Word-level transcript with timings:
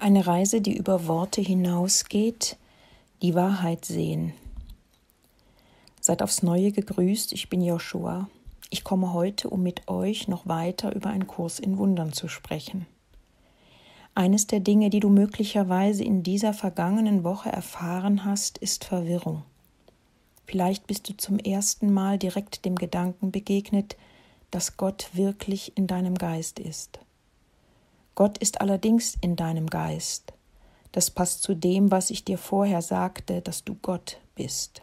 Eine 0.00 0.26
Reise, 0.26 0.60
die 0.60 0.76
über 0.76 1.06
Worte 1.06 1.40
hinausgeht, 1.40 2.56
die 3.22 3.34
Wahrheit 3.34 3.84
sehen. 3.84 4.34
Seid 6.00 6.22
aufs 6.22 6.42
Neue 6.42 6.72
gegrüßt, 6.72 7.32
ich 7.32 7.48
bin 7.48 7.62
Joshua. 7.62 8.28
Ich 8.68 8.84
komme 8.84 9.12
heute, 9.12 9.48
um 9.48 9.62
mit 9.62 9.88
euch 9.88 10.28
noch 10.28 10.46
weiter 10.46 10.94
über 10.94 11.10
einen 11.10 11.26
Kurs 11.26 11.58
in 11.58 11.78
Wundern 11.78 12.12
zu 12.12 12.28
sprechen. 12.28 12.86
Eines 14.14 14.46
der 14.46 14.60
Dinge, 14.60 14.90
die 14.90 15.00
du 15.00 15.08
möglicherweise 15.08 16.04
in 16.04 16.22
dieser 16.22 16.52
vergangenen 16.52 17.24
Woche 17.24 17.50
erfahren 17.50 18.24
hast, 18.24 18.58
ist 18.58 18.84
Verwirrung. 18.84 19.44
Vielleicht 20.46 20.86
bist 20.86 21.08
du 21.08 21.16
zum 21.16 21.38
ersten 21.38 21.92
Mal 21.92 22.18
direkt 22.18 22.64
dem 22.64 22.76
Gedanken 22.76 23.30
begegnet, 23.30 23.96
dass 24.50 24.76
Gott 24.76 25.10
wirklich 25.14 25.76
in 25.76 25.86
deinem 25.86 26.16
Geist 26.16 26.58
ist. 26.58 26.98
Gott 28.16 28.38
ist 28.38 28.62
allerdings 28.62 29.14
in 29.20 29.36
deinem 29.36 29.66
Geist. 29.68 30.32
Das 30.90 31.10
passt 31.10 31.42
zu 31.42 31.54
dem, 31.54 31.90
was 31.90 32.08
ich 32.08 32.24
dir 32.24 32.38
vorher 32.38 32.80
sagte, 32.80 33.42
dass 33.42 33.62
du 33.62 33.74
Gott 33.74 34.18
bist. 34.34 34.80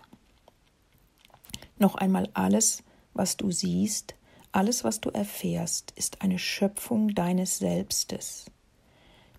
Noch 1.80 1.95
einmal 1.95 2.30
alles, 2.35 2.84
was 3.16 3.35
du 3.35 3.49
siehst, 3.52 4.13
alles, 4.52 4.84
was 4.84 5.02
du 5.02 5.09
erfährst, 5.09 5.91
ist 5.95 6.22
eine 6.22 6.38
Schöpfung 6.38 7.16
deines 7.16 7.58
Selbstes. 7.58 8.45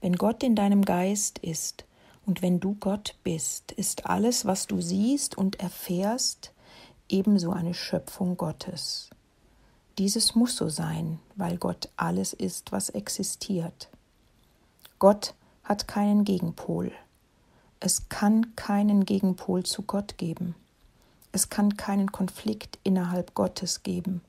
Wenn 0.00 0.16
Gott 0.16 0.42
in 0.42 0.56
deinem 0.56 0.84
Geist 0.84 1.38
ist 1.38 1.84
und 2.27 2.42
wenn 2.42 2.58
du 2.58 2.74
Gott 2.74 3.16
bist, 3.22 3.70
ist 3.70 4.06
alles, 4.06 4.45
was 4.45 4.66
du 4.66 4.80
siehst 4.80 5.38
und 5.38 5.61
erfährst, 5.61 6.52
ebenso 7.08 7.52
eine 7.52 7.74
Schöpfung 7.74 8.36
Gottes. 8.36 9.11
Dieses 9.98 10.34
muss 10.34 10.57
so 10.57 10.69
sein, 10.69 11.21
weil 11.37 11.57
Gott 11.57 11.89
alles 11.97 12.33
ist, 12.33 12.73
was 12.73 12.91
existiert. 12.91 13.89
Gott 14.98 15.34
hat 15.62 15.87
keinen 15.87 16.25
Gegenpol. 16.25 16.93
Es 17.79 18.09
kann 18.09 18.57
keinen 18.57 19.05
Gegenpol 19.05 19.64
zu 19.64 19.83
Gott 19.83 20.19
geben. 20.19 20.55
Es 21.33 21.48
kann 21.48 21.77
keinen 21.77 22.11
Konflikt 22.12 22.78
innerhalb 22.83 23.34
Gottes 23.34 23.83
geben. 23.83 24.20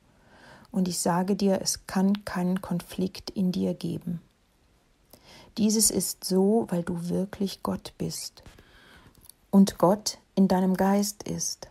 Und 0.72 0.88
ich 0.88 1.00
sage 1.00 1.36
dir, 1.36 1.62
es 1.62 1.88
kann 1.88 2.26
keinen 2.26 2.62
Konflikt 2.62 3.30
in 3.30 3.52
dir 3.52 3.74
geben. 3.74 4.22
Dieses 5.58 5.90
ist 5.90 6.26
so, 6.26 6.68
weil 6.70 6.84
du 6.84 7.08
wirklich 7.08 7.64
Gott 7.64 7.94
bist 7.98 8.44
und 9.52 9.78
Gott 9.78 10.18
in 10.36 10.48
deinem 10.48 10.76
Geist 10.76 11.24
ist. 11.24 11.70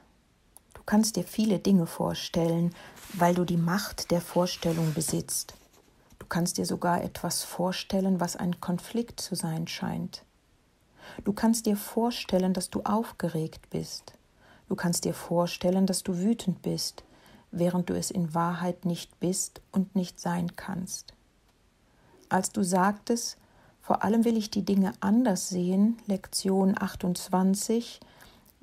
Du 0.85 0.91
kannst 0.91 1.17
dir 1.17 1.25
viele 1.25 1.59
Dinge 1.61 1.87
vorstellen, 1.87 2.75
weil 3.15 3.35
du 3.35 3.47
die 3.47 3.57
Macht 3.57 4.11
der 4.11 4.21
Vorstellung 4.21 4.93
besitzt. 4.93 5.55
Du 6.19 6.27
kannst 6.27 6.59
dir 6.59 6.67
sogar 6.67 7.03
etwas 7.03 7.43
vorstellen, 7.43 8.21
was 8.21 8.37
ein 8.37 8.61
Konflikt 8.61 9.19
zu 9.19 9.35
sein 9.35 9.67
scheint. 9.67 10.25
Du 11.25 11.33
kannst 11.33 11.65
dir 11.65 11.79
vorstellen, 11.79 12.53
dass 12.53 12.69
du 12.69 12.83
aufgeregt 12.83 13.71
bist. 13.71 14.13
Du 14.69 14.75
kannst 14.75 15.07
dir 15.07 15.15
vorstellen, 15.15 15.87
dass 15.87 16.03
du 16.03 16.19
wütend 16.19 16.61
bist, 16.61 17.03
während 17.51 17.89
du 17.89 17.95
es 17.95 18.11
in 18.11 18.35
Wahrheit 18.35 18.85
nicht 18.85 19.19
bist 19.21 19.63
und 19.73 19.97
nicht 19.97 20.21
sein 20.21 20.55
kannst. 20.55 21.15
Als 22.29 22.53
du 22.53 22.63
sagtest, 22.63 23.39
vor 23.81 24.05
allem 24.05 24.27
will 24.27 24.37
ich 24.37 24.51
die 24.51 24.67
Dinge 24.67 24.93
anders 25.01 25.49
sehen, 25.49 25.97
Lektion 26.07 26.77
28, 26.79 28.01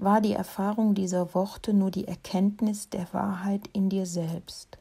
war 0.01 0.19
die 0.19 0.33
Erfahrung 0.33 0.95
dieser 0.95 1.33
Worte 1.35 1.73
nur 1.73 1.91
die 1.91 2.07
Erkenntnis 2.07 2.89
der 2.89 3.13
Wahrheit 3.13 3.69
in 3.71 3.89
dir 3.89 4.05
selbst. 4.05 4.79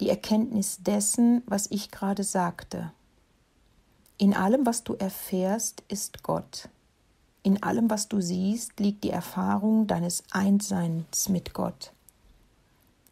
Die 0.00 0.08
Erkenntnis 0.08 0.82
dessen, 0.82 1.42
was 1.46 1.70
ich 1.70 1.90
gerade 1.90 2.24
sagte. 2.24 2.92
In 4.16 4.34
allem, 4.34 4.66
was 4.66 4.82
du 4.82 4.94
erfährst, 4.94 5.82
ist 5.88 6.22
Gott. 6.22 6.68
In 7.42 7.62
allem, 7.62 7.88
was 7.90 8.08
du 8.08 8.20
siehst, 8.20 8.80
liegt 8.80 9.04
die 9.04 9.10
Erfahrung 9.10 9.86
deines 9.86 10.24
Einsseins 10.30 11.28
mit 11.28 11.52
Gott. 11.54 11.92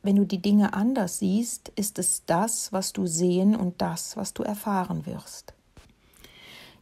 Wenn 0.03 0.17
du 0.17 0.25
die 0.25 0.41
Dinge 0.41 0.73
anders 0.73 1.19
siehst, 1.19 1.71
ist 1.77 1.99
es 1.99 2.25
das, 2.27 2.73
was 2.73 2.93
du 2.93 3.07
sehen 3.07 3.55
und 3.55 3.83
das, 3.83 4.17
was 4.17 4.33
du 4.33 4.43
erfahren 4.43 5.05
wirst. 5.05 5.53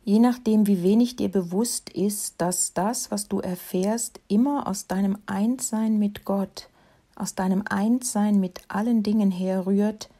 Je 0.04 0.18
nachdem, 0.18 0.66
wie 0.66 0.82
wenig 0.82 1.16
dir 1.16 1.30
bewusst 1.30 1.88
ist, 1.88 2.34
dass 2.38 2.74
das, 2.74 3.10
was 3.10 3.26
du 3.26 3.40
erfährst, 3.40 4.20
immer 4.28 4.66
aus 4.66 4.86
deinem 4.86 5.16
Einssein 5.24 5.98
mit 5.98 6.26
Gott, 6.26 6.68
aus 7.16 7.34
deinem 7.34 7.64
Einssein 7.68 8.38
mit 8.38 8.60
allen 8.68 9.02
Dingen 9.02 9.30
herrührt, 9.30 10.10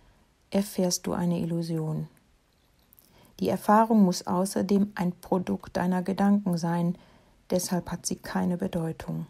erfährst 0.50 1.06
du 1.06 1.12
eine 1.12 1.39
Illusion. 1.41 2.09
Die 3.41 3.49
Erfahrung 3.49 4.05
muss 4.05 4.27
außerdem 4.27 4.93
ein 4.95 5.12
Produkt 5.21 5.77
deiner 5.77 6.03
Gedanken 6.03 6.56
sein, 6.56 6.97
deshalb 7.51 7.91
hat 7.91 8.06
sie 8.06 8.16
keine 8.16 8.56
Bedeutung. 8.56 9.27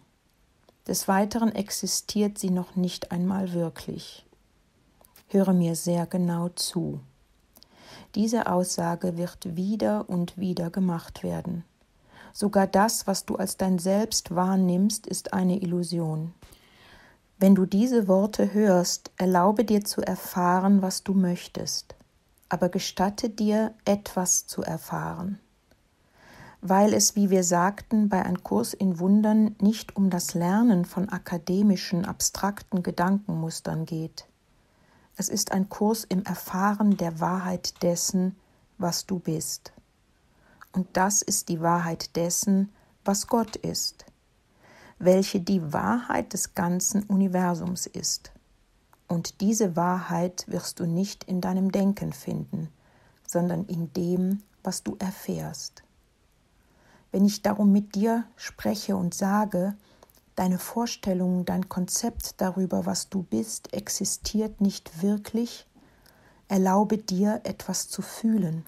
Des 0.86 1.08
Weiteren 1.08 1.50
existiert 1.52 2.38
sie 2.38 2.50
noch 2.50 2.76
nicht 2.76 3.10
einmal 3.10 3.54
wirklich. 3.54 4.24
Höre 5.28 5.52
mir 5.52 5.74
sehr 5.74 6.06
genau 6.06 6.50
zu. 6.50 7.00
Diese 8.14 8.46
Aussage 8.46 9.16
wird 9.16 9.56
wieder 9.56 10.08
und 10.08 10.38
wieder 10.38 10.70
gemacht 10.70 11.24
werden. 11.24 11.64
Sogar 12.32 12.66
das, 12.66 13.06
was 13.06 13.26
du 13.26 13.36
als 13.36 13.56
dein 13.56 13.78
Selbst 13.78 14.34
wahrnimmst, 14.34 15.06
ist 15.06 15.32
eine 15.32 15.60
Illusion. 15.60 16.32
Wenn 17.38 17.54
du 17.54 17.66
diese 17.66 18.06
Worte 18.06 18.54
hörst, 18.54 19.10
erlaube 19.16 19.64
dir 19.64 19.84
zu 19.84 20.00
erfahren, 20.00 20.80
was 20.80 21.02
du 21.02 21.14
möchtest, 21.14 21.96
aber 22.48 22.68
gestatte 22.68 23.28
dir, 23.28 23.74
etwas 23.84 24.46
zu 24.46 24.62
erfahren. 24.62 25.40
Weil 26.60 26.94
es, 26.94 27.16
wie 27.16 27.30
wir 27.30 27.44
sagten, 27.44 28.08
bei 28.08 28.24
einem 28.24 28.42
Kurs 28.42 28.74
in 28.74 28.98
Wundern 28.98 29.56
nicht 29.60 29.96
um 29.96 30.08
das 30.08 30.34
Lernen 30.34 30.84
von 30.84 31.08
akademischen, 31.08 32.04
abstrakten 32.04 32.82
Gedankenmustern 32.82 33.84
geht. 33.84 34.26
Es 35.16 35.28
ist 35.28 35.52
ein 35.52 35.68
Kurs 35.68 36.04
im 36.04 36.24
Erfahren 36.24 36.96
der 36.96 37.20
Wahrheit 37.20 37.82
dessen, 37.82 38.36
was 38.78 39.06
du 39.06 39.20
bist. 39.20 39.72
Und 40.72 40.88
das 40.96 41.22
ist 41.22 41.48
die 41.48 41.60
Wahrheit 41.60 42.16
dessen, 42.16 42.72
was 43.04 43.28
Gott 43.28 43.54
ist, 43.54 44.06
welche 44.98 45.40
die 45.40 45.72
Wahrheit 45.72 46.32
des 46.32 46.54
ganzen 46.54 47.04
Universums 47.04 47.86
ist. 47.86 48.32
Und 49.06 49.40
diese 49.40 49.76
Wahrheit 49.76 50.44
wirst 50.48 50.80
du 50.80 50.86
nicht 50.86 51.24
in 51.24 51.40
deinem 51.40 51.70
Denken 51.70 52.12
finden, 52.12 52.68
sondern 53.26 53.66
in 53.66 53.92
dem, 53.92 54.42
was 54.64 54.82
du 54.82 54.96
erfährst. 54.98 55.84
Wenn 57.12 57.24
ich 57.24 57.42
darum 57.42 57.70
mit 57.70 57.94
dir 57.94 58.24
spreche 58.34 58.96
und 58.96 59.14
sage, 59.14 59.76
Deine 60.36 60.58
Vorstellung, 60.58 61.44
dein 61.44 61.68
Konzept 61.68 62.40
darüber, 62.40 62.86
was 62.86 63.08
du 63.08 63.22
bist, 63.22 63.72
existiert 63.72 64.60
nicht 64.60 65.02
wirklich. 65.02 65.66
Erlaube 66.48 66.98
dir 66.98 67.40
etwas 67.44 67.88
zu 67.88 68.02
fühlen. 68.02 68.64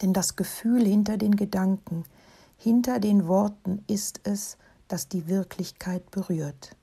Denn 0.00 0.12
das 0.12 0.36
Gefühl 0.36 0.84
hinter 0.86 1.16
den 1.16 1.34
Gedanken, 1.34 2.04
hinter 2.56 3.00
den 3.00 3.26
Worten 3.26 3.82
ist 3.88 4.20
es, 4.24 4.56
das 4.86 5.08
die 5.08 5.26
Wirklichkeit 5.26 6.10
berührt. 6.10 6.76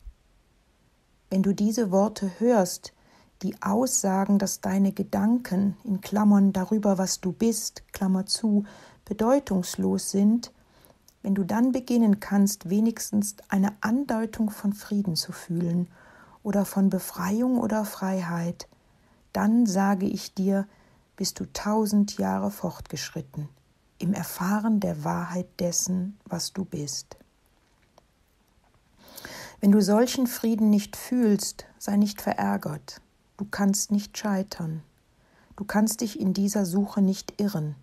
Wenn 1.29 1.41
du 1.41 1.53
diese 1.53 1.91
Worte 1.91 2.31
hörst, 2.39 2.94
die 3.41 3.61
aussagen, 3.61 4.38
dass 4.38 4.61
deine 4.61 4.91
Gedanken 4.91 5.77
in 5.83 6.01
Klammern 6.01 6.53
darüber, 6.53 6.97
was 6.97 7.19
du 7.19 7.31
bist, 7.31 7.83
Klammer 7.94 8.25
zu, 8.25 8.65
bedeutungslos 9.05 10.11
sind, 10.11 10.51
wenn 11.25 11.34
du 11.34 11.44
dann 11.44 11.72
beginnen 11.72 12.19
kannst, 12.19 12.69
wenigstens 12.69 13.36
eine 13.50 13.72
Andeutung 13.81 14.52
von 14.52 14.74
Frieden 14.74 15.16
zu 15.16 15.31
fühlen 15.31 15.88
oder 16.44 16.66
von 16.66 16.91
Befreiung 16.91 17.58
oder 17.58 17.84
Freiheit, 17.84 18.68
dann 19.34 19.66
sage 19.66 20.06
ich 20.06 20.36
dir, 20.36 20.68
bist 21.16 21.40
du 21.40 21.52
tausend 21.52 22.19
Jahre 22.19 22.52
fortgeschritten 22.52 23.50
im 23.98 24.13
Erfahren 24.13 24.80
der 24.80 25.04
Wahrheit 25.04 25.48
dessen, 25.60 26.19
was 26.25 26.54
du 26.54 26.63
bist. 26.63 27.18
Wenn 29.62 29.71
du 29.71 29.81
solchen 29.81 30.28
Frieden 30.28 30.69
nicht 30.69 30.95
fühlst, 30.95 31.66
sei 31.80 31.98
nicht 31.98 32.21
verärgert. 32.21 33.01
Du 33.38 33.45
kannst 33.45 33.92
nicht 33.92 34.16
scheitern. 34.16 34.83
Du 35.56 35.63
kannst 35.63 36.01
dich 36.01 36.19
in 36.19 36.36
dieser 36.36 36.68
Suche 36.68 37.01
nicht 37.01 37.42
irren. 37.42 37.74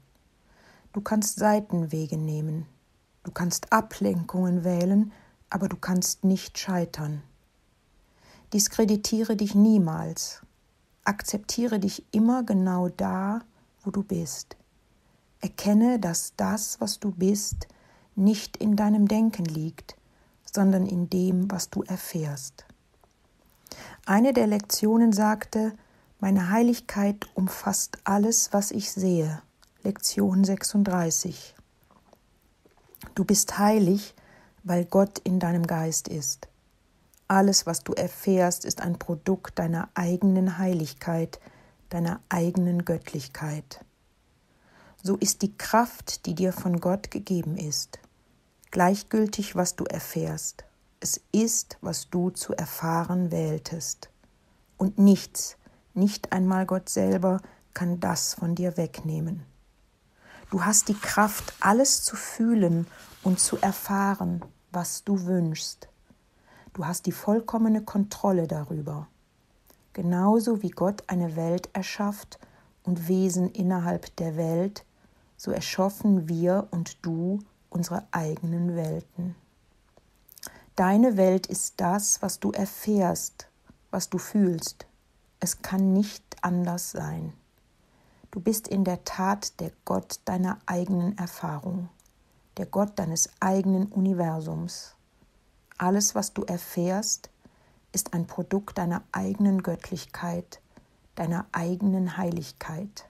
Du 0.92 1.00
kannst 1.00 1.40
Seitenwege 1.40 2.16
nehmen. 2.16 2.68
Du 3.24 3.30
kannst 3.30 3.72
Ablenkungen 3.72 4.64
wählen, 4.64 5.12
aber 5.50 5.68
du 5.68 5.76
kannst 5.76 6.24
nicht 6.24 6.58
scheitern. 6.58 7.22
Diskreditiere 8.52 9.36
dich 9.36 9.54
niemals. 9.54 10.42
Akzeptiere 11.04 11.78
dich 11.78 12.04
immer 12.12 12.42
genau 12.42 12.88
da, 12.88 13.40
wo 13.82 13.90
du 13.90 14.02
bist. 14.02 14.56
Erkenne, 15.40 15.98
dass 15.98 16.34
das, 16.36 16.80
was 16.80 17.00
du 17.00 17.10
bist, 17.10 17.66
nicht 18.14 18.56
in 18.56 18.76
deinem 18.76 19.08
Denken 19.08 19.44
liegt, 19.44 19.96
sondern 20.44 20.86
in 20.86 21.08
dem, 21.08 21.50
was 21.50 21.70
du 21.70 21.82
erfährst. 21.82 22.66
Eine 24.04 24.32
der 24.32 24.46
Lektionen 24.46 25.12
sagte, 25.12 25.72
meine 26.20 26.50
Heiligkeit 26.50 27.26
umfasst 27.34 27.98
alles, 28.04 28.52
was 28.52 28.70
ich 28.70 28.92
sehe. 28.92 29.42
Lektion 29.82 30.44
36. 30.44 31.54
Du 33.14 33.24
bist 33.24 33.58
heilig, 33.58 34.14
weil 34.64 34.84
Gott 34.84 35.18
in 35.20 35.38
deinem 35.38 35.66
Geist 35.66 36.08
ist. 36.08 36.48
Alles, 37.28 37.66
was 37.66 37.82
du 37.82 37.92
erfährst, 37.92 38.64
ist 38.64 38.80
ein 38.80 38.98
Produkt 38.98 39.58
deiner 39.58 39.88
eigenen 39.94 40.58
Heiligkeit, 40.58 41.40
deiner 41.88 42.20
eigenen 42.28 42.84
Göttlichkeit. 42.84 43.84
So 45.02 45.16
ist 45.16 45.42
die 45.42 45.56
Kraft, 45.56 46.26
die 46.26 46.34
dir 46.34 46.52
von 46.52 46.80
Gott 46.80 47.10
gegeben 47.10 47.56
ist, 47.56 47.98
gleichgültig, 48.70 49.56
was 49.56 49.76
du 49.76 49.84
erfährst. 49.84 50.64
Es 51.00 51.20
ist, 51.32 51.78
was 51.80 52.08
du 52.08 52.30
zu 52.30 52.54
erfahren 52.54 53.32
wähltest. 53.32 54.10
Und 54.76 54.98
nichts, 54.98 55.56
nicht 55.94 56.32
einmal 56.32 56.66
Gott 56.66 56.88
selber, 56.88 57.40
kann 57.74 57.98
das 57.98 58.34
von 58.34 58.54
dir 58.54 58.76
wegnehmen. 58.76 59.42
Du 60.52 60.66
hast 60.66 60.88
die 60.88 60.98
Kraft, 60.98 61.54
alles 61.60 62.02
zu 62.02 62.14
fühlen 62.14 62.86
und 63.22 63.40
zu 63.40 63.56
erfahren, 63.56 64.44
was 64.70 65.02
du 65.02 65.24
wünschst. 65.24 65.88
Du 66.74 66.84
hast 66.84 67.06
die 67.06 67.12
vollkommene 67.12 67.80
Kontrolle 67.80 68.46
darüber. 68.46 69.08
Genauso 69.94 70.60
wie 70.60 70.68
Gott 70.68 71.04
eine 71.06 71.36
Welt 71.36 71.70
erschafft 71.72 72.38
und 72.82 73.08
Wesen 73.08 73.50
innerhalb 73.52 74.14
der 74.16 74.36
Welt, 74.36 74.84
so 75.38 75.52
erschaffen 75.52 76.28
wir 76.28 76.68
und 76.70 76.98
du 77.00 77.38
unsere 77.70 78.06
eigenen 78.10 78.76
Welten. 78.76 79.34
Deine 80.76 81.16
Welt 81.16 81.46
ist 81.46 81.80
das, 81.80 82.20
was 82.20 82.40
du 82.40 82.52
erfährst, 82.52 83.48
was 83.90 84.10
du 84.10 84.18
fühlst. 84.18 84.86
Es 85.40 85.62
kann 85.62 85.94
nicht 85.94 86.22
anders 86.42 86.90
sein. 86.90 87.32
Du 88.32 88.40
bist 88.40 88.66
in 88.66 88.82
der 88.82 89.04
Tat 89.04 89.60
der 89.60 89.72
Gott 89.84 90.20
deiner 90.24 90.58
eigenen 90.64 91.18
Erfahrung, 91.18 91.90
der 92.56 92.64
Gott 92.64 92.98
deines 92.98 93.28
eigenen 93.40 93.88
Universums. 93.88 94.94
Alles, 95.76 96.14
was 96.14 96.32
du 96.32 96.42
erfährst, 96.42 97.28
ist 97.92 98.14
ein 98.14 98.26
Produkt 98.26 98.78
deiner 98.78 99.02
eigenen 99.12 99.62
Göttlichkeit, 99.62 100.62
deiner 101.14 101.44
eigenen 101.52 102.16
Heiligkeit. 102.16 103.04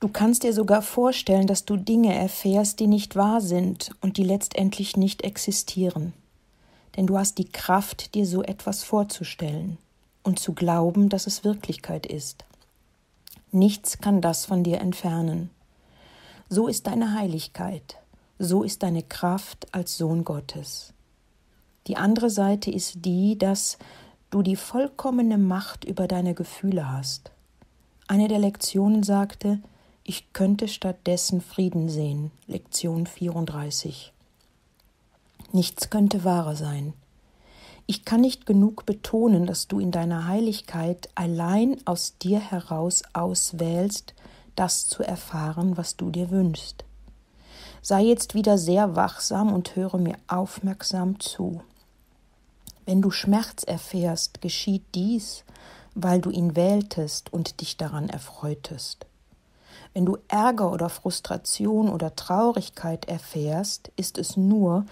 Du 0.00 0.08
kannst 0.08 0.42
dir 0.42 0.52
sogar 0.52 0.82
vorstellen, 0.82 1.46
dass 1.46 1.64
du 1.64 1.76
Dinge 1.76 2.12
erfährst, 2.12 2.80
die 2.80 2.88
nicht 2.88 3.14
wahr 3.14 3.40
sind 3.40 3.92
und 4.00 4.16
die 4.16 4.24
letztendlich 4.24 4.96
nicht 4.96 5.22
existieren. 5.22 6.12
Denn 6.96 7.06
du 7.06 7.16
hast 7.16 7.38
die 7.38 7.48
Kraft, 7.48 8.16
dir 8.16 8.26
so 8.26 8.42
etwas 8.42 8.82
vorzustellen 8.82 9.78
und 10.24 10.40
zu 10.40 10.54
glauben, 10.54 11.08
dass 11.08 11.28
es 11.28 11.44
Wirklichkeit 11.44 12.04
ist. 12.04 12.45
Nichts 13.52 13.98
kann 13.98 14.20
das 14.20 14.44
von 14.44 14.64
dir 14.64 14.80
entfernen. 14.80 15.50
So 16.48 16.68
ist 16.68 16.86
deine 16.86 17.14
Heiligkeit, 17.14 17.96
so 18.38 18.62
ist 18.62 18.82
deine 18.82 19.02
Kraft 19.02 19.66
als 19.72 19.96
Sohn 19.96 20.24
Gottes. 20.24 20.92
Die 21.86 21.96
andere 21.96 22.30
Seite 22.30 22.70
ist 22.70 23.04
die, 23.04 23.38
dass 23.38 23.78
du 24.30 24.42
die 24.42 24.56
vollkommene 24.56 25.38
Macht 25.38 25.84
über 25.84 26.08
deine 26.08 26.34
Gefühle 26.34 26.90
hast. 26.90 27.30
Eine 28.08 28.28
der 28.28 28.38
Lektionen 28.38 29.02
sagte, 29.02 29.60
ich 30.04 30.32
könnte 30.32 30.68
stattdessen 30.68 31.40
Frieden 31.40 31.88
sehen. 31.88 32.30
Lektion 32.46 33.06
34. 33.06 34.12
Nichts 35.52 35.90
könnte 35.90 36.22
wahrer 36.22 36.54
sein. 36.54 36.92
Ich 37.88 38.04
kann 38.04 38.20
nicht 38.20 38.46
genug 38.46 38.84
betonen, 38.84 39.46
dass 39.46 39.68
du 39.68 39.78
in 39.78 39.92
deiner 39.92 40.26
Heiligkeit 40.26 41.08
allein 41.14 41.76
aus 41.84 42.18
dir 42.18 42.40
heraus 42.40 43.02
auswählst, 43.12 44.14
das 44.56 44.88
zu 44.88 45.04
erfahren, 45.04 45.76
was 45.76 45.96
du 45.96 46.10
dir 46.10 46.30
wünschst. 46.30 46.84
Sei 47.82 48.02
jetzt 48.02 48.34
wieder 48.34 48.58
sehr 48.58 48.96
wachsam 48.96 49.52
und 49.52 49.76
höre 49.76 49.98
mir 49.98 50.16
aufmerksam 50.26 51.20
zu. 51.20 51.60
Wenn 52.86 53.02
du 53.02 53.12
Schmerz 53.12 53.62
erfährst, 53.62 54.42
geschieht 54.42 54.82
dies, 54.96 55.44
weil 55.94 56.20
du 56.20 56.30
ihn 56.30 56.56
wähltest 56.56 57.32
und 57.32 57.60
dich 57.60 57.76
daran 57.76 58.08
erfreutest. 58.08 59.06
Wenn 59.94 60.04
du 60.04 60.18
Ärger 60.28 60.72
oder 60.72 60.88
Frustration 60.88 61.88
oder 61.88 62.16
Traurigkeit 62.16 63.06
erfährst, 63.06 63.92
ist 63.96 64.18
es 64.18 64.36
nur, 64.36 64.84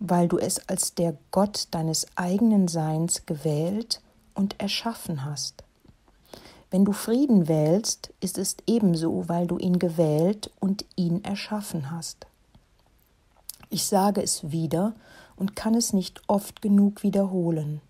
weil 0.00 0.26
du 0.26 0.38
es 0.38 0.68
als 0.68 0.94
der 0.94 1.16
Gott 1.30 1.68
deines 1.70 2.06
eigenen 2.16 2.66
Seins 2.66 3.26
gewählt 3.26 4.00
und 4.34 4.58
erschaffen 4.58 5.24
hast. 5.24 5.62
Wenn 6.70 6.84
du 6.84 6.92
Frieden 6.92 7.48
wählst, 7.48 8.12
ist 8.20 8.38
es 8.38 8.56
ebenso, 8.66 9.28
weil 9.28 9.46
du 9.46 9.58
ihn 9.58 9.78
gewählt 9.78 10.50
und 10.58 10.84
ihn 10.96 11.22
erschaffen 11.22 11.90
hast. 11.90 12.26
Ich 13.68 13.84
sage 13.84 14.22
es 14.22 14.50
wieder 14.50 14.94
und 15.36 15.54
kann 15.54 15.74
es 15.74 15.92
nicht 15.92 16.22
oft 16.28 16.62
genug 16.62 17.02
wiederholen. 17.02 17.80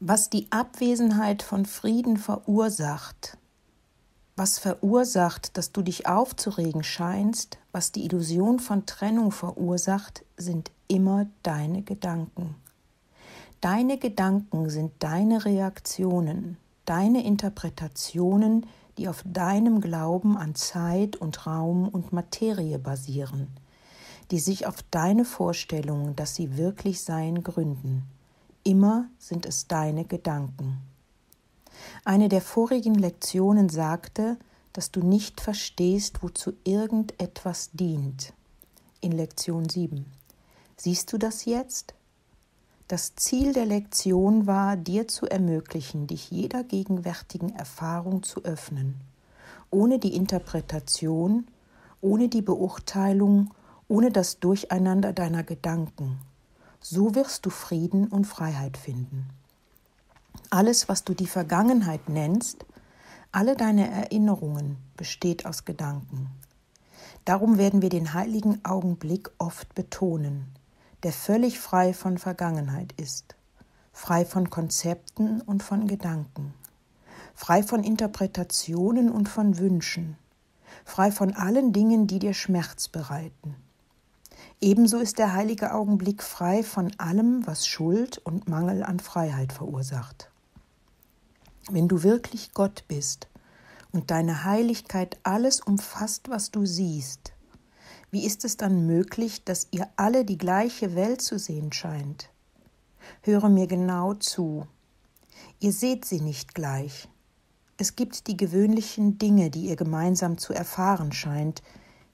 Was 0.00 0.28
die 0.28 0.46
Abwesenheit 0.50 1.42
von 1.42 1.66
Frieden 1.66 2.16
verursacht, 2.16 3.38
was 4.36 4.58
verursacht, 4.58 5.56
dass 5.56 5.72
du 5.72 5.82
dich 5.82 6.06
aufzuregen 6.06 6.82
scheinst, 6.82 7.58
was 7.72 7.92
die 7.92 8.04
Illusion 8.04 8.58
von 8.58 8.84
Trennung 8.84 9.32
verursacht, 9.32 10.25
sind 10.36 10.70
immer 10.88 11.26
deine 11.42 11.82
Gedanken. 11.82 12.54
Deine 13.60 13.98
Gedanken 13.98 14.70
sind 14.70 14.92
deine 14.98 15.44
Reaktionen, 15.44 16.58
deine 16.84 17.24
Interpretationen, 17.24 18.66
die 18.98 19.08
auf 19.08 19.22
deinem 19.24 19.80
Glauben 19.80 20.36
an 20.36 20.54
Zeit 20.54 21.16
und 21.16 21.46
Raum 21.46 21.88
und 21.88 22.12
Materie 22.12 22.78
basieren, 22.78 23.48
die 24.30 24.38
sich 24.38 24.66
auf 24.66 24.82
deine 24.90 25.24
Vorstellungen, 25.24 26.16
dass 26.16 26.34
sie 26.34 26.56
wirklich 26.56 27.00
seien, 27.02 27.42
gründen. 27.42 28.04
Immer 28.62 29.08
sind 29.18 29.46
es 29.46 29.66
deine 29.66 30.04
Gedanken. 30.04 30.78
Eine 32.04 32.28
der 32.28 32.40
vorigen 32.40 32.94
Lektionen 32.94 33.68
sagte, 33.68 34.38
dass 34.72 34.90
du 34.90 35.00
nicht 35.00 35.40
verstehst, 35.40 36.22
wozu 36.22 36.52
irgendetwas 36.64 37.70
dient. 37.72 38.32
In 39.00 39.12
Lektion 39.12 39.68
7. 39.68 40.15
Siehst 40.78 41.10
du 41.12 41.16
das 41.18 41.46
jetzt? 41.46 41.94
Das 42.86 43.16
Ziel 43.16 43.54
der 43.54 43.64
Lektion 43.64 44.46
war, 44.46 44.76
dir 44.76 45.08
zu 45.08 45.26
ermöglichen, 45.26 46.06
dich 46.06 46.30
jeder 46.30 46.64
gegenwärtigen 46.64 47.54
Erfahrung 47.54 48.22
zu 48.22 48.44
öffnen, 48.44 49.00
ohne 49.70 49.98
die 49.98 50.14
Interpretation, 50.14 51.46
ohne 52.02 52.28
die 52.28 52.42
Beurteilung, 52.42 53.54
ohne 53.88 54.12
das 54.12 54.38
Durcheinander 54.38 55.14
deiner 55.14 55.42
Gedanken. 55.44 56.18
So 56.78 57.14
wirst 57.14 57.46
du 57.46 57.50
Frieden 57.50 58.08
und 58.08 58.26
Freiheit 58.26 58.76
finden. 58.76 59.30
Alles, 60.50 60.90
was 60.90 61.04
du 61.04 61.14
die 61.14 61.26
Vergangenheit 61.26 62.10
nennst, 62.10 62.66
alle 63.32 63.56
deine 63.56 63.90
Erinnerungen 63.90 64.76
besteht 64.96 65.46
aus 65.46 65.64
Gedanken. 65.64 66.28
Darum 67.24 67.56
werden 67.56 67.80
wir 67.80 67.88
den 67.88 68.12
heiligen 68.12 68.62
Augenblick 68.64 69.30
oft 69.38 69.74
betonen 69.74 70.55
der 71.06 71.12
völlig 71.12 71.60
frei 71.60 71.94
von 71.94 72.18
Vergangenheit 72.18 72.92
ist, 72.96 73.36
frei 73.92 74.24
von 74.24 74.50
Konzepten 74.50 75.40
und 75.40 75.62
von 75.62 75.86
Gedanken, 75.86 76.52
frei 77.32 77.62
von 77.62 77.84
Interpretationen 77.84 79.12
und 79.12 79.28
von 79.28 79.56
Wünschen, 79.56 80.18
frei 80.84 81.12
von 81.12 81.32
allen 81.32 81.72
Dingen, 81.72 82.08
die 82.08 82.18
dir 82.18 82.34
Schmerz 82.34 82.88
bereiten. 82.88 83.54
Ebenso 84.60 84.98
ist 84.98 85.20
der 85.20 85.32
heilige 85.32 85.74
Augenblick 85.74 86.24
frei 86.24 86.64
von 86.64 86.90
allem, 86.98 87.46
was 87.46 87.68
Schuld 87.68 88.18
und 88.18 88.48
Mangel 88.48 88.82
an 88.82 88.98
Freiheit 88.98 89.52
verursacht. 89.52 90.28
Wenn 91.70 91.86
du 91.86 92.02
wirklich 92.02 92.52
Gott 92.52 92.82
bist 92.88 93.28
und 93.92 94.10
deine 94.10 94.42
Heiligkeit 94.42 95.20
alles 95.22 95.60
umfasst, 95.60 96.30
was 96.30 96.50
du 96.50 96.66
siehst, 96.66 97.35
wie 98.10 98.24
ist 98.24 98.44
es 98.44 98.56
dann 98.56 98.86
möglich, 98.86 99.44
dass 99.44 99.68
ihr 99.70 99.88
alle 99.96 100.24
die 100.24 100.38
gleiche 100.38 100.94
Welt 100.94 101.20
zu 101.20 101.38
sehen 101.38 101.72
scheint? 101.72 102.30
Höre 103.22 103.48
mir 103.48 103.66
genau 103.66 104.14
zu. 104.14 104.66
Ihr 105.60 105.72
seht 105.72 106.04
sie 106.04 106.20
nicht 106.20 106.54
gleich. 106.54 107.08
Es 107.78 107.96
gibt 107.96 108.26
die 108.26 108.36
gewöhnlichen 108.36 109.18
Dinge, 109.18 109.50
die 109.50 109.66
ihr 109.66 109.76
gemeinsam 109.76 110.38
zu 110.38 110.52
erfahren 110.52 111.12
scheint, 111.12 111.62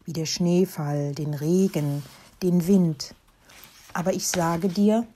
wie 0.05 0.13
der 0.13 0.27
Schneefall, 0.27 1.15
den 1.15 1.35
Regen, 1.35 2.03
den 2.43 2.67
Wind. 2.67 3.15
Aber 3.93 4.13
ich 4.13 4.27
sage 4.27 4.69
dir, 4.69 5.07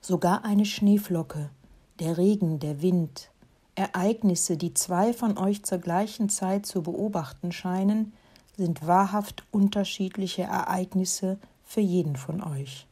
sogar 0.00 0.44
eine 0.44 0.64
Schneeflocke, 0.64 1.50
der 2.00 2.16
Regen, 2.16 2.60
der 2.60 2.80
Wind, 2.80 3.30
Ereignisse, 3.74 4.56
die 4.56 4.74
zwei 4.74 5.12
von 5.12 5.38
euch 5.38 5.64
zur 5.64 5.78
gleichen 5.78 6.28
Zeit 6.28 6.66
zu 6.66 6.82
beobachten 6.82 7.52
scheinen, 7.52 8.12
sind 8.56 8.86
wahrhaft 8.86 9.44
unterschiedliche 9.50 10.42
Ereignisse 10.42 11.38
für 11.64 11.80
jeden 11.80 12.16
von 12.16 12.42
euch. 12.42 12.86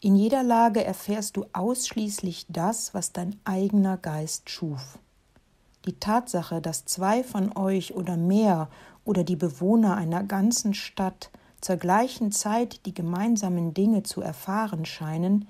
In 0.00 0.16
jeder 0.16 0.42
Lage 0.42 0.84
erfährst 0.84 1.36
du 1.36 1.46
ausschließlich 1.52 2.46
das, 2.48 2.94
was 2.94 3.12
dein 3.12 3.38
eigener 3.44 3.96
Geist 3.96 4.50
schuf. 4.50 4.98
die 5.86 5.98
Tatsache, 5.98 6.60
dass 6.60 6.84
zwei 6.84 7.24
von 7.24 7.56
euch 7.56 7.94
oder 7.94 8.16
mehr 8.16 8.68
oder 9.04 9.24
die 9.24 9.36
Bewohner 9.36 9.96
einer 9.96 10.22
ganzen 10.22 10.74
Stadt 10.74 11.30
zur 11.60 11.76
gleichen 11.76 12.32
Zeit 12.32 12.84
die 12.86 12.94
gemeinsamen 12.94 13.74
Dinge 13.74 14.02
zu 14.02 14.20
erfahren 14.20 14.84
scheinen, 14.84 15.48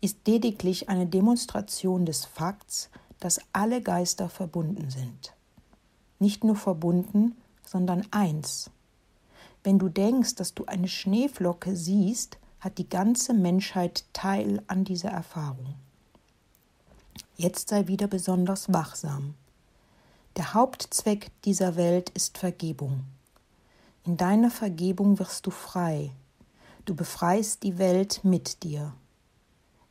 ist 0.00 0.26
lediglich 0.26 0.88
eine 0.88 1.06
Demonstration 1.06 2.06
des 2.06 2.24
Fakts, 2.24 2.90
dass 3.20 3.40
alle 3.52 3.80
Geister 3.80 4.28
verbunden 4.28 4.90
sind. 4.90 5.34
Nicht 6.18 6.44
nur 6.44 6.56
verbunden, 6.56 7.36
sondern 7.74 8.06
eins. 8.12 8.70
Wenn 9.64 9.80
du 9.80 9.88
denkst, 9.88 10.36
dass 10.36 10.54
du 10.54 10.64
eine 10.66 10.86
Schneeflocke 10.86 11.74
siehst, 11.74 12.38
hat 12.60 12.78
die 12.78 12.88
ganze 12.88 13.34
Menschheit 13.34 14.04
Teil 14.12 14.62
an 14.68 14.84
dieser 14.84 15.08
Erfahrung. 15.08 15.74
Jetzt 17.36 17.70
sei 17.70 17.88
wieder 17.88 18.06
besonders 18.06 18.72
wachsam. 18.72 19.34
Der 20.36 20.54
Hauptzweck 20.54 21.32
dieser 21.42 21.74
Welt 21.74 22.10
ist 22.10 22.38
Vergebung. 22.38 23.02
In 24.04 24.16
deiner 24.16 24.52
Vergebung 24.52 25.18
wirst 25.18 25.44
du 25.44 25.50
frei. 25.50 26.12
Du 26.84 26.94
befreist 26.94 27.64
die 27.64 27.76
Welt 27.78 28.20
mit 28.22 28.62
dir. 28.62 28.92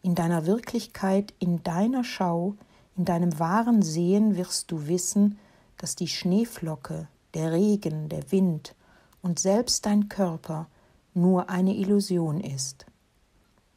In 0.04 0.16
deiner 0.16 0.46
Wirklichkeit, 0.46 1.34
in 1.40 1.64
deiner 1.64 2.06
Schau, 2.06 2.56
in 2.96 3.04
deinem 3.04 3.38
wahren 3.40 3.82
Sehen 3.82 4.38
wirst 4.38 4.72
du 4.72 4.88
wissen, 4.88 5.38
dass 5.78 5.98
die 5.98 6.08
Schneeflocke, 6.08 7.10
der 7.34 7.52
Regen, 7.52 8.10
der 8.10 8.32
Wind 8.32 8.76
und 9.22 9.40
selbst 9.40 9.86
dein 9.86 10.10
Körper 10.10 10.68
nur 11.14 11.50
eine 11.50 11.76
Illusion 11.76 12.40
ist. 12.40 12.86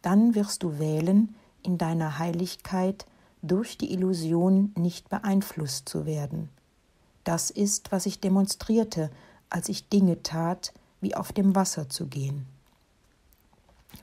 Dann 0.03 0.35
wirst 0.35 0.63
du 0.63 0.79
wählen, 0.79 1.35
in 1.63 1.79
deiner 1.79 2.19
Heiligkeit 2.19 3.07
durch 3.43 3.77
die 3.77 3.93
Illusion 3.93 4.73
nicht 4.77 5.09
beeinflusst 5.09 5.89
zu 5.89 6.07
werden. 6.07 6.49
Das 7.25 7.51
ist, 7.51 7.91
was 7.93 8.07
ich 8.07 8.21
demonstrierte, 8.21 9.11
als 9.51 9.69
ich 9.69 9.89
Dinge 9.89 10.23
tat, 10.23 10.73
wie 11.01 11.15
auf 11.15 11.33
dem 11.33 11.55
Wasser 11.55 11.89
zu 11.89 12.07
gehen. 12.07 12.47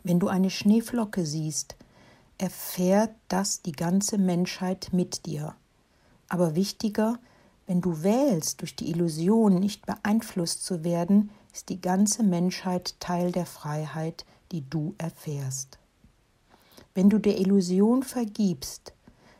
Wenn 0.03 0.19
du 0.19 0.27
eine 0.27 0.49
Schneeflocke 0.49 1.25
siehst, 1.25 1.75
erfährt 2.37 3.11
das 3.27 3.61
die 3.61 3.71
ganze 3.71 4.17
Menschheit 4.17 4.89
mit 4.91 5.25
dir. 5.25 5.55
Aber 6.27 6.55
wichtiger, 6.55 7.19
wenn 7.73 7.81
du 7.81 8.03
wählst, 8.03 8.61
durch 8.61 8.75
die 8.75 8.91
Illusion 8.91 9.55
nicht 9.55 9.87
beeinflusst 9.87 10.63
zu 10.63 10.83
werden, 10.83 11.31
ist 11.51 11.69
die 11.69 11.81
ganze 11.81 12.21
Menschheit 12.21 12.99
Teil 12.99 13.31
der 13.31 13.47
Freiheit, 13.47 14.27
die 14.51 14.61
du 14.69 14.93
erfährst. 14.99 15.79
Wenn 16.93 17.09
du 17.09 17.17
der 17.17 17.39
Illusion 17.39 18.03
vergibst, 18.03 18.93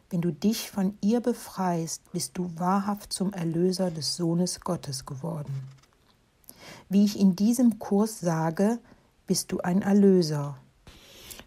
wenn 0.10 0.22
du 0.22 0.32
dich 0.32 0.72
von 0.72 0.98
ihr 1.00 1.22
befreist, 1.22 2.12
bist 2.12 2.36
du 2.36 2.50
wahrhaft 2.58 3.14
zum 3.14 3.34
Erlöser 3.34 3.92
des 3.92 4.16
Sohnes 4.16 4.62
Gottes 4.62 5.06
geworden. 5.06 5.54
Wie 6.90 7.06
ich 7.06 7.20
in 7.20 7.36
diesem 7.36 7.78
Kurs 7.78 8.20
sage, 8.20 8.80
bist 9.28 9.52
du 9.52 9.60
ein 9.60 9.84
Erlöser. 9.84 10.58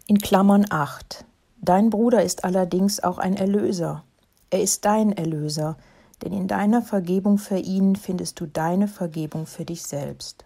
In 0.05 0.19
Klammern 0.19 0.65
8. 0.69 1.25
Dein 1.57 1.89
Bruder 1.89 2.23
ist 2.23 2.45
allerdings 2.45 3.03
auch 3.03 3.17
ein 3.17 3.35
Erlöser. 3.35 4.05
Er 4.51 4.61
ist 4.61 4.85
dein 4.85 5.11
Erlöser, 5.11 5.75
denn 6.23 6.33
in 6.33 6.47
deiner 6.47 6.81
Vergebung 6.81 7.37
für 7.37 7.57
ihn 7.57 7.95
findest 7.95 8.39
du 8.39 8.45
deine 8.45 8.87
Vergebung 8.87 9.45
für 9.45 9.65
dich 9.65 9.83
selbst. 9.83 10.45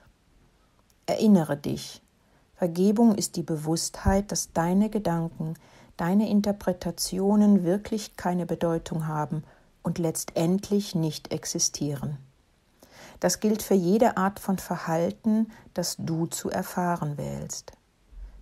Erinnere 1.05 1.57
dich, 1.57 2.01
Vergebung 2.55 3.15
ist 3.15 3.37
die 3.37 3.43
Bewusstheit, 3.43 4.31
dass 4.31 4.53
deine 4.53 4.89
Gedanken, 4.89 5.55
deine 5.97 6.29
Interpretationen 6.29 7.63
wirklich 7.63 8.15
keine 8.17 8.45
Bedeutung 8.45 9.07
haben 9.07 9.43
und 9.83 9.97
letztendlich 9.97 10.93
nicht 10.93 11.31
existieren. 11.31 12.17
Das 13.19 13.39
gilt 13.39 13.61
für 13.61 13.73
jede 13.73 14.17
Art 14.17 14.39
von 14.39 14.57
Verhalten, 14.57 15.51
das 15.73 15.95
du 15.97 16.25
zu 16.25 16.49
erfahren 16.49 17.17
wählst. 17.17 17.71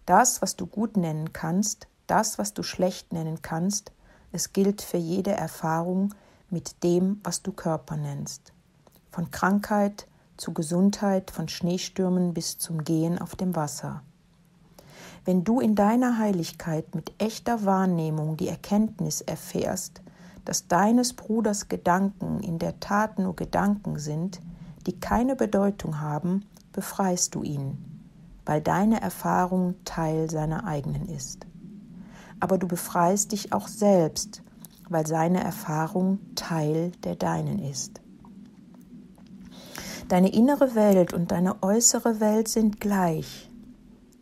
Das, 0.06 0.42
was 0.42 0.56
du 0.56 0.66
gut 0.66 0.98
nennen 0.98 1.34
kannst, 1.34 1.88
das, 2.08 2.40
was 2.40 2.54
du 2.54 2.64
schlecht 2.64 3.14
nennen 3.14 3.42
kannst, 3.42 3.92
es 4.32 4.54
gilt 4.54 4.82
für 4.82 4.98
jede 4.98 5.32
Erfahrung 5.32 6.14
mit 6.50 6.84
dem, 6.84 7.20
was 7.24 7.42
du 7.42 7.52
Körper 7.52 7.98
nennst. 7.98 8.54
Von 9.12 9.32
Krankheit 9.32 10.08
zu 10.38 10.54
Gesundheit, 10.54 11.32
von 11.32 11.48
Schneestürmen 11.48 12.34
bis 12.34 12.58
zum 12.58 12.84
Gehen 12.84 13.20
auf 13.20 13.36
dem 13.36 13.56
Wasser. 13.56 14.04
Wenn 15.26 15.44
du 15.44 15.60
in 15.60 15.76
deiner 15.76 16.18
Heiligkeit 16.18 16.96
mit 16.96 17.14
echter 17.22 17.66
Wahrnehmung 17.66 18.38
die 18.38 18.48
Erkenntnis 18.48 19.22
erfährst, 19.22 20.02
dass 20.46 20.68
deines 20.68 21.14
Bruders 21.14 21.68
Gedanken 21.68 22.40
in 22.40 22.58
der 22.58 22.80
Tat 22.80 23.20
nur 23.20 23.36
Gedanken 23.36 24.00
sind, 24.00 24.40
die 24.88 25.00
keine 25.00 25.36
Bedeutung 25.36 26.00
haben, 26.00 26.46
befreist 26.72 27.36
du 27.36 27.44
ihn, 27.44 28.02
weil 28.46 28.62
deine 28.62 29.02
Erfahrung 29.02 29.76
Teil 29.86 30.30
seiner 30.30 30.66
eigenen 30.66 31.08
ist. 31.10 31.46
Aber 32.40 32.58
du 32.58 32.68
befreist 32.68 33.34
dich 33.34 33.52
auch 33.52 33.68
selbst, 33.68 34.42
weil 34.90 35.08
seine 35.08 35.44
Erfahrung 35.44 36.20
Teil 36.36 36.92
der 37.04 37.16
deinen 37.16 37.60
ist. 37.60 38.02
Deine 40.08 40.34
innere 40.34 40.76
Welt 40.76 41.14
und 41.14 41.32
deine 41.32 41.62
äußere 41.62 42.20
Welt 42.20 42.48
sind 42.48 42.82
gleich, 42.82 43.50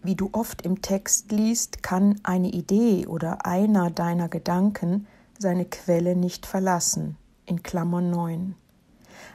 wie 0.08 0.16
du 0.16 0.30
oft 0.32 0.62
im 0.62 0.82
Text 0.82 1.34
liest, 1.34 1.84
kann 1.84 2.20
eine 2.24 2.50
Idee 2.50 3.08
oder 3.08 3.46
einer 3.46 3.92
deiner 3.92 4.30
Gedanken 4.30 5.06
seine 5.38 5.66
Quelle 5.66 6.16
nicht 6.16 6.46
verlassen. 6.46 7.18
In 7.46 7.62
Klammern 7.62 8.10
9. 8.10 8.56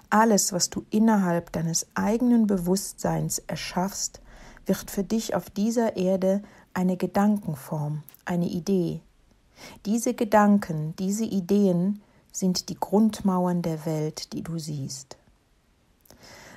Alles, 0.09 0.53
was 0.55 0.71
du 0.71 0.85
innerhalb 0.89 1.53
deines 1.53 1.89
eigenen 1.95 2.47
Bewusstseins 2.47 3.39
erschaffst, 3.39 4.23
wird 4.65 4.91
für 4.91 5.05
dich 5.05 5.35
auf 5.35 5.51
dieser 5.51 5.97
Erde 5.97 6.43
eine 6.73 6.97
Gedankenform, 6.97 8.03
eine 8.25 8.49
Idee. 8.49 9.03
Diese 9.87 10.15
Gedanken, 10.15 10.95
diese 10.99 11.25
Ideen 11.25 12.03
sind 12.33 12.69
die 12.69 12.75
Grundmauern 12.75 13.63
der 13.63 13.85
Welt, 13.85 14.33
die 14.33 14.43
du 14.43 14.59
siehst. 14.59 15.17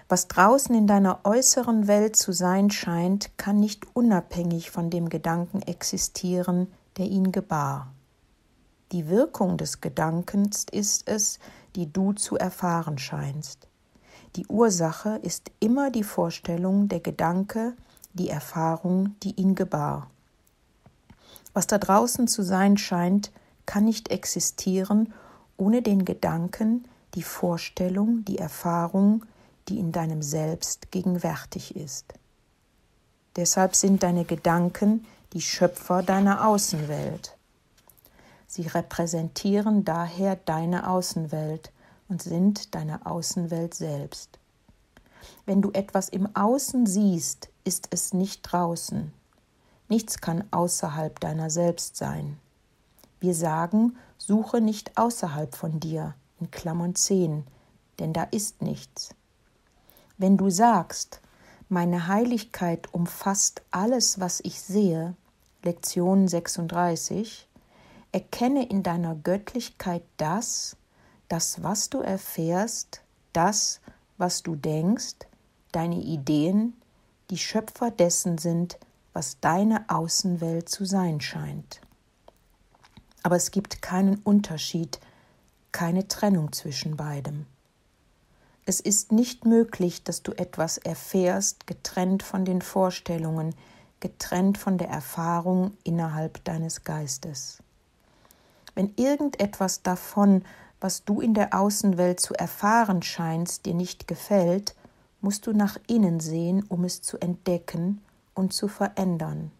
Was 0.07 0.27
draußen 0.27 0.75
in 0.75 0.85
deiner 0.85 1.21
äußeren 1.23 1.87
Welt 1.87 2.15
zu 2.15 2.31
sein 2.31 2.69
scheint, 2.69 3.37
kann 3.37 3.59
nicht 3.59 3.87
unabhängig 3.95 4.69
von 4.69 4.89
dem 4.89 5.09
Gedanken 5.09 5.61
existieren, 5.63 6.67
der 6.97 7.07
ihn 7.07 7.31
gebar. 7.31 7.91
Die 8.91 9.09
Wirkung 9.09 9.57
des 9.57 9.81
Gedankens 9.81 10.65
ist 10.71 11.07
es, 11.07 11.39
die 11.75 11.91
du 11.91 12.13
zu 12.13 12.37
erfahren 12.37 12.99
scheinst. 12.99 13.67
Die 14.35 14.45
Ursache 14.47 15.19
ist 15.23 15.51
immer 15.59 15.89
die 15.89 16.03
Vorstellung, 16.03 16.87
der 16.87 16.99
Gedanke, 16.99 17.73
die 18.13 18.29
Erfahrung, 18.29 19.15
die 19.23 19.31
ihn 19.39 19.55
gebar. 19.55 20.11
Was 21.55 21.67
da 21.67 21.77
draußen 21.77 22.27
zu 22.27 22.43
sein 22.43 22.77
scheint, 22.77 23.31
kann 23.65 23.85
nicht 23.85 24.11
existieren 24.11 25.13
ohne 25.55 25.81
den 25.81 26.03
Gedanken, 26.03 26.85
die 27.13 27.23
Vorstellung, 27.23 28.25
die 28.25 28.37
Erfahrung, 28.37 29.25
die 29.69 29.79
in 29.79 29.93
deinem 29.93 30.21
Selbst 30.21 30.91
gegenwärtig 30.91 31.77
ist. 31.77 32.13
Deshalb 33.37 33.73
sind 33.73 34.03
deine 34.03 34.25
Gedanken 34.25 35.05
die 35.31 35.41
Schöpfer 35.41 36.03
deiner 36.03 36.45
Außenwelt. 36.45 37.37
Sie 38.47 38.67
repräsentieren 38.67 39.85
daher 39.85 40.35
deine 40.35 40.89
Außenwelt 40.89 41.71
und 42.09 42.21
sind 42.21 42.75
deine 42.75 43.05
Außenwelt 43.05 43.73
selbst. 43.73 44.39
Wenn 45.45 45.61
du 45.61 45.71
etwas 45.71 46.09
im 46.09 46.35
Außen 46.35 46.85
siehst, 46.85 47.47
ist 47.63 47.87
es 47.91 48.13
nicht 48.13 48.41
draußen. 48.41 49.13
Nichts 49.87 50.19
kann 50.19 50.43
außerhalb 50.51 51.19
deiner 51.19 51.49
selbst 51.49 51.95
sein. 51.95 52.39
Wir 53.19 53.35
sagen, 53.35 53.97
suche 54.17 54.61
nicht 54.61 54.97
außerhalb 54.97 55.55
von 55.55 55.79
dir, 55.79 56.15
in 56.39 56.51
Klammern 56.51 56.95
10, 56.95 57.45
denn 57.99 58.13
da 58.13 58.23
ist 58.23 58.61
nichts. 58.61 59.15
Wenn 60.17 60.37
du 60.37 60.49
sagst, 60.49 61.21
meine 61.69 62.07
Heiligkeit 62.07 62.93
umfasst 62.93 63.63
alles, 63.71 64.19
was 64.19 64.39
ich 64.41 64.61
sehe, 64.61 65.15
Lektion 65.63 66.27
36, 66.27 67.47
erkenne 68.11 68.67
in 68.67 68.83
deiner 68.83 69.15
Göttlichkeit 69.15 70.03
das, 70.17 70.77
das, 71.27 71.63
was 71.63 71.89
du 71.89 71.99
erfährst, 71.99 73.01
das, 73.33 73.81
was 74.17 74.43
du 74.43 74.55
denkst, 74.55 75.15
deine 75.71 76.01
Ideen, 76.01 76.73
die 77.29 77.37
Schöpfer 77.37 77.91
dessen 77.91 78.37
sind, 78.37 78.77
was 79.15 79.39
deine 79.39 79.89
Außenwelt 79.89 80.67
zu 80.67 80.83
sein 80.83 81.21
scheint. 81.21 81.79
Aber 83.23 83.37
es 83.37 83.49
gibt 83.49 83.81
keinen 83.81 84.17
Unterschied, 84.17 84.99
keine 85.71 86.09
Trennung 86.09 86.51
zwischen 86.51 86.97
beidem. 86.97 87.45
Es 88.65 88.81
ist 88.81 89.13
nicht 89.13 89.45
möglich, 89.45 90.03
dass 90.03 90.21
du 90.21 90.33
etwas 90.33 90.77
erfährst, 90.77 91.65
getrennt 91.65 92.23
von 92.23 92.43
den 92.43 92.61
Vorstellungen, 92.61 93.55
getrennt 94.01 94.57
von 94.57 94.77
der 94.77 94.89
Erfahrung 94.89 95.77
innerhalb 95.85 96.43
deines 96.43 96.83
Geistes. 96.83 97.63
Wenn 98.73 98.93
irgendetwas 98.97 99.81
davon, 99.81 100.43
was 100.81 101.05
du 101.05 101.21
in 101.21 101.33
der 101.33 101.57
Außenwelt 101.57 102.19
zu 102.19 102.33
erfahren 102.33 103.01
scheinst, 103.01 103.65
dir 103.65 103.75
nicht 103.75 104.09
gefällt, 104.09 104.75
musst 105.21 105.47
du 105.47 105.53
nach 105.53 105.77
innen 105.87 106.19
sehen, 106.19 106.65
um 106.67 106.83
es 106.83 107.01
zu 107.01 107.17
entdecken 107.17 108.01
und 108.35 108.53
zu 108.53 108.67
verändern. 108.67 109.51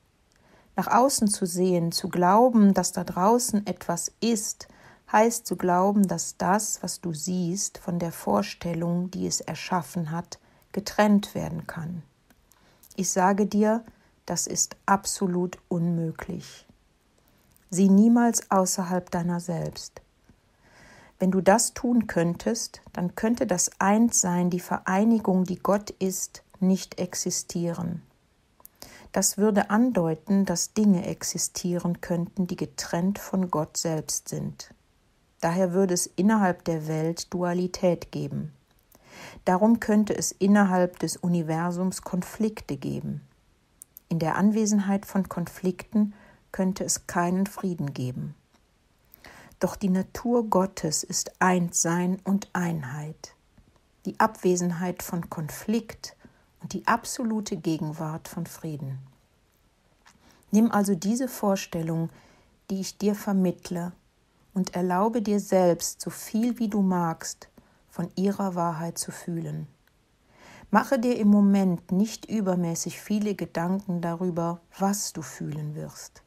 Nach 0.75 0.87
außen 0.87 1.27
zu 1.29 1.45
sehen, 1.45 1.91
zu 1.91 2.09
glauben, 2.09 2.73
dass 2.73 2.91
da 2.91 3.03
draußen 3.03 3.65
etwas 3.65 4.11
ist, 4.19 4.67
heißt 5.11 5.47
zu 5.47 5.55
glauben, 5.55 6.07
dass 6.07 6.37
das, 6.37 6.83
was 6.83 7.01
du 7.01 7.13
siehst, 7.13 7.77
von 7.77 7.97
der 7.97 8.11
Vorstellung, 8.11 9.09
die 9.09 9.25
es 9.25 9.41
erschaffen 9.41 10.11
hat, 10.11 10.39
getrennt 10.73 11.33
werden 11.33 11.65
kann. 11.65 12.03
Ich 12.95 13.09
sage 13.09 13.45
dir, 13.45 13.83
das 14.25 14.47
ist 14.47 14.75
absolut 14.85 15.57
unmöglich. 15.69 16.65
Sieh 17.69 17.89
niemals 17.89 18.51
außerhalb 18.51 19.09
deiner 19.09 19.39
selbst. 19.39 20.01
Wenn 21.19 21.31
du 21.31 21.41
das 21.41 21.73
tun 21.73 22.07
könntest, 22.07 22.81
dann 22.91 23.15
könnte 23.15 23.47
das 23.47 23.71
Einssein, 23.79 24.49
die 24.49 24.59
Vereinigung, 24.59 25.45
die 25.45 25.59
Gott 25.59 25.89
ist, 25.91 26.43
nicht 26.59 26.99
existieren. 26.99 28.01
Das 29.15 29.37
würde 29.37 29.69
andeuten, 29.69 30.43
dass 30.43 30.73
Dinge 30.73 31.07
existieren 31.07 32.01
könnten, 32.01 32.47
die 32.47 32.57
getrennt 32.57 33.17
von 33.17 33.49
Gott 33.49 33.77
selbst 33.77 34.27
sind. 34.27 34.73
Daher 35.39 35.71
würde 35.71 35.93
es 35.93 36.05
innerhalb 36.05 36.65
der 36.65 36.89
Welt 36.89 37.33
Dualität 37.33 38.11
geben. 38.11 38.51
Darum 39.45 39.79
könnte 39.79 40.13
es 40.13 40.33
innerhalb 40.33 40.99
des 40.99 41.15
Universums 41.15 42.01
Konflikte 42.01 42.75
geben. 42.75 43.21
In 44.09 44.19
der 44.19 44.35
Anwesenheit 44.35 45.05
von 45.05 45.29
Konflikten 45.29 46.13
könnte 46.51 46.83
es 46.83 47.07
keinen 47.07 47.45
Frieden 47.45 47.93
geben. 47.93 48.35
Doch 49.61 49.77
die 49.77 49.87
Natur 49.87 50.49
Gottes 50.49 51.05
ist 51.05 51.39
Einssein 51.39 52.19
und 52.25 52.49
Einheit. 52.51 53.33
Die 54.05 54.19
Abwesenheit 54.19 55.03
von 55.03 55.29
Konflikt 55.29 56.14
die 56.71 56.85
absolute 56.87 57.57
Gegenwart 57.57 58.27
von 58.27 58.45
Frieden. 58.45 58.99
Nimm 60.51 60.71
also 60.71 60.95
diese 60.95 61.27
Vorstellung, 61.27 62.09
die 62.69 62.81
ich 62.81 62.97
dir 62.97 63.15
vermittle, 63.15 63.91
und 64.53 64.73
erlaube 64.73 65.21
dir 65.21 65.41
selbst, 65.41 65.99
so 66.01 66.09
viel 66.09 66.59
wie 66.59 66.69
du 66.69 66.81
magst, 66.81 67.49
von 67.89 68.09
ihrer 68.15 68.55
Wahrheit 68.55 68.97
zu 68.97 69.11
fühlen. 69.11 69.67
Mache 70.71 70.97
dir 70.97 71.17
im 71.17 71.27
Moment 71.27 71.91
nicht 71.91 72.25
übermäßig 72.25 72.99
viele 72.99 73.35
Gedanken 73.35 74.01
darüber, 74.01 74.61
was 74.79 75.13
du 75.13 75.21
fühlen 75.21 75.75
wirst. 75.75 76.23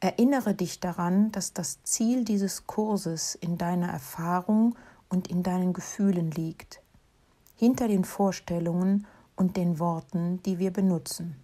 Erinnere 0.00 0.54
dich 0.54 0.80
daran, 0.80 1.30
dass 1.30 1.52
das 1.52 1.82
Ziel 1.84 2.24
dieses 2.24 2.66
Kurses 2.66 3.34
in 3.36 3.56
deiner 3.56 3.88
Erfahrung 3.88 4.74
und 5.08 5.28
in 5.28 5.42
deinen 5.42 5.72
Gefühlen 5.72 6.30
liegt, 6.30 6.82
hinter 7.54 7.86
den 7.86 8.04
Vorstellungen 8.04 9.06
und 9.42 9.56
den 9.56 9.80
Worten, 9.80 10.40
die 10.44 10.60
wir 10.60 10.72
benutzen. 10.72 11.34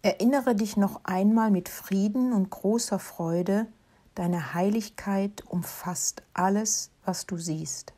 Erinnere 0.00 0.54
dich 0.54 0.78
noch 0.78 1.04
einmal 1.04 1.50
mit 1.50 1.68
Frieden 1.68 2.32
und 2.32 2.48
großer 2.48 2.98
Freude, 2.98 3.66
deine 4.14 4.54
Heiligkeit 4.54 5.44
umfasst 5.46 6.22
alles, 6.32 6.90
was 7.04 7.26
du 7.26 7.36
siehst. 7.36 7.92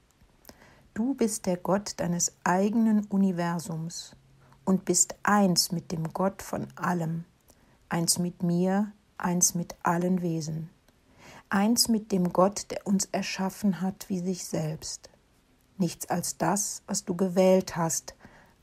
Du 0.93 1.15
bist 1.15 1.47
der 1.47 1.57
Gott 1.57 1.95
deines 1.99 2.33
eigenen 2.43 3.05
Universums 3.05 4.17
und 4.65 4.85
bist 4.85 5.15
eins 5.23 5.71
mit 5.71 5.93
dem 5.93 6.13
Gott 6.13 6.43
von 6.43 6.67
allem, 6.75 7.25
eins 7.89 8.19
mit 8.19 8.43
mir, 8.43 8.91
eins 9.19 9.55
mit 9.55 9.77
allen 9.85 10.21
Wesen, 10.21 10.69
eins 11.49 11.87
mit 11.87 12.11
dem 12.11 12.33
Gott, 12.33 12.73
der 12.73 12.89
uns 12.89 13.05
erschaffen 13.13 13.81
hat 13.81 14.09
wie 14.09 14.19
sich 14.19 14.45
selbst. 14.45 15.11
Nichts 15.79 16.11
als 16.11 16.39
das, 16.39 16.83
was 16.89 17.05
du 17.05 17.15
gewählt 17.15 17.77
hast, 17.77 18.17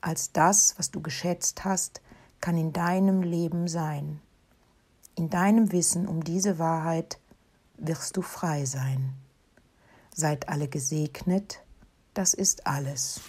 als 0.08 0.32
das, 0.32 0.74
was 0.78 0.90
du 0.90 1.02
geschätzt 1.02 1.66
hast, 1.66 2.02
kann 2.40 2.58
in 2.58 2.72
deinem 2.72 3.22
Leben 3.22 3.68
sein. 3.68 4.22
In 5.16 5.30
deinem 5.30 5.74
Wissen 5.74 6.08
um 6.08 6.24
diese 6.24 6.60
Wahrheit 6.60 7.20
wirst 7.78 8.16
du 8.16 8.22
frei 8.22 8.64
sein. 8.64 9.14
Seid 10.16 10.48
alle 10.48 10.70
gesegnet, 10.70 11.60
das 12.14 12.34
ist 12.34 12.66
alles. 12.66 13.20